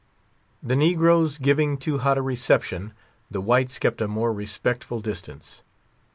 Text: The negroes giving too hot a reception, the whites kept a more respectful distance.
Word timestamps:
The 0.63 0.75
negroes 0.75 1.37
giving 1.37 1.77
too 1.77 1.99
hot 1.99 2.17
a 2.17 2.23
reception, 2.23 2.91
the 3.29 3.39
whites 3.39 3.77
kept 3.77 4.01
a 4.01 4.07
more 4.07 4.33
respectful 4.33 4.99
distance. 4.99 5.61